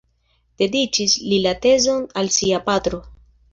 [0.61, 3.05] Dediĉis li la tezon al sia patro.